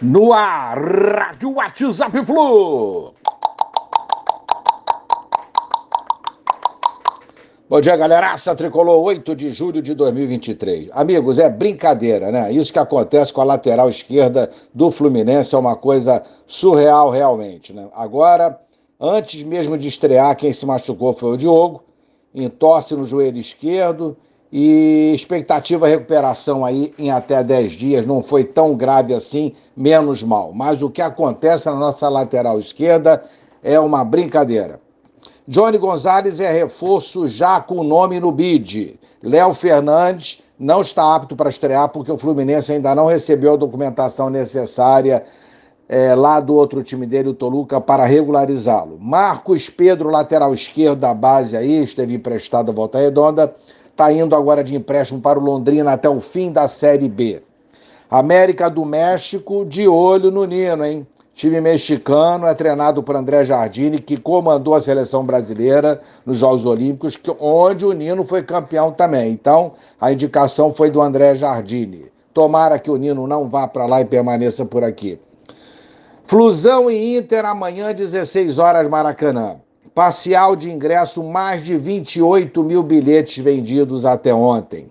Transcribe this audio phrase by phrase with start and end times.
[0.00, 3.12] No ar, Rádio WhatsApp Flu.
[7.68, 8.54] Bom dia, galeraça.
[8.54, 10.90] Tricolor 8 de julho de 2023.
[10.92, 12.52] Amigos, é brincadeira, né?
[12.52, 17.88] Isso que acontece com a lateral esquerda do Fluminense é uma coisa surreal, realmente, né?
[17.92, 18.56] Agora,
[19.00, 21.82] antes mesmo de estrear, quem se machucou foi o Diogo,
[22.32, 24.16] entorce no joelho esquerdo
[24.52, 30.52] e expectativa recuperação aí em até 10 dias, não foi tão grave assim, menos mal.
[30.52, 33.22] Mas o que acontece na nossa lateral esquerda
[33.62, 34.80] é uma brincadeira.
[35.46, 38.98] Johnny Gonzalez é reforço já com nome no bid.
[39.22, 44.28] Léo Fernandes não está apto para estrear porque o Fluminense ainda não recebeu a documentação
[44.28, 45.24] necessária
[45.88, 48.98] é, lá do outro time dele, o Toluca, para regularizá-lo.
[49.00, 53.54] Marcos Pedro, lateral esquerdo da base aí, esteve emprestado à volta redonda,
[53.98, 57.42] está indo agora de empréstimo para o Londrina até o fim da Série B.
[58.08, 61.04] América do México, de olho no Nino, hein?
[61.34, 67.18] Time mexicano é treinado por André Jardine, que comandou a seleção brasileira nos Jogos Olímpicos,
[67.40, 69.32] onde o Nino foi campeão também.
[69.32, 72.06] Então, a indicação foi do André Jardine.
[72.32, 75.18] Tomara que o Nino não vá para lá e permaneça por aqui.
[76.24, 79.56] Flusão e Inter amanhã, 16 horas, Maracanã.
[79.98, 84.88] Parcial de ingresso, mais de 28 mil bilhetes vendidos até ontem.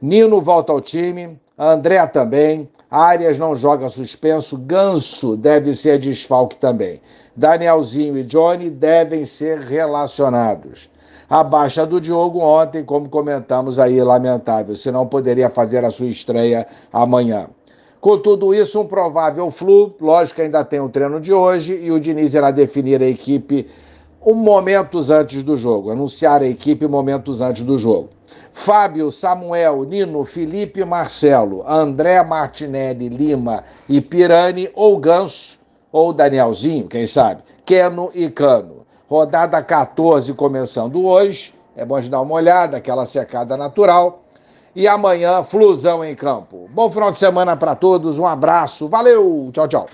[0.00, 6.98] Nino volta ao time, André também, Arias não joga suspenso, Ganso deve ser desfalque também.
[7.36, 10.88] Danielzinho e Johnny devem ser relacionados.
[11.28, 16.66] A baixa do Diogo ontem, como comentamos aí, lamentável, senão poderia fazer a sua estreia
[16.90, 17.50] amanhã.
[18.00, 21.90] Com tudo isso, um provável flu, lógico que ainda tem o treino de hoje e
[21.90, 23.68] o Diniz irá definir a equipe
[24.28, 28.10] um momentos antes do jogo, anunciar a equipe momentos antes do jogo.
[28.52, 35.58] Fábio, Samuel, Nino, Felipe, Marcelo, André Martinelli, Lima e Pirani ou Ganso
[35.90, 38.86] ou Danielzinho, quem sabe, Keno e Cano.
[39.08, 44.24] Rodada 14 começando hoje, é bom de dar uma olhada, aquela secada natural.
[44.76, 46.68] E amanhã, flusão em campo.
[46.70, 49.88] Bom final de semana para todos, um abraço, valeu, tchau, tchau.